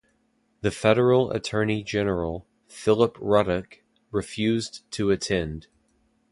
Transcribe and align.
The 0.61 0.71
federal 0.71 1.29
attorney 1.31 1.83
general, 1.83 2.47
Philip 2.67 3.15
Ruddock, 3.19 3.83
refused 4.09 4.81
to 4.93 5.11
attend. 5.11 5.67